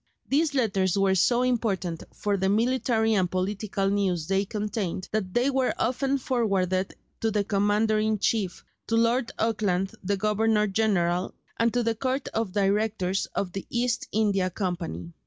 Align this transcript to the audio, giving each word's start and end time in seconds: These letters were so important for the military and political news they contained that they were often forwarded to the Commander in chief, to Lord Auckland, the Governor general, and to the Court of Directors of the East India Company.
These 0.27 0.55
letters 0.55 0.97
were 0.97 1.13
so 1.13 1.43
important 1.43 2.01
for 2.11 2.35
the 2.35 2.49
military 2.49 3.13
and 3.13 3.29
political 3.29 3.87
news 3.87 4.25
they 4.25 4.45
contained 4.45 5.07
that 5.11 5.35
they 5.35 5.51
were 5.51 5.75
often 5.77 6.17
forwarded 6.17 6.95
to 7.19 7.29
the 7.29 7.43
Commander 7.43 7.99
in 7.99 8.17
chief, 8.17 8.65
to 8.87 8.95
Lord 8.95 9.31
Auckland, 9.37 9.91
the 10.03 10.17
Governor 10.17 10.65
general, 10.65 11.35
and 11.57 11.71
to 11.75 11.83
the 11.83 11.93
Court 11.93 12.27
of 12.29 12.51
Directors 12.51 13.27
of 13.35 13.51
the 13.51 13.67
East 13.69 14.07
India 14.11 14.49
Company. 14.49 15.13